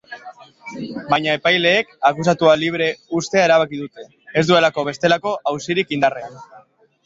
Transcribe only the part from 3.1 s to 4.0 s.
uztea erabaki